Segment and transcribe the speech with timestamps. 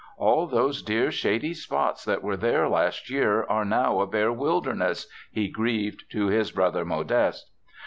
[0.17, 5.07] "All those dear shady spots that were there last year are now a bare wilderness,"
[5.31, 7.51] he grieved to his brother Modeste.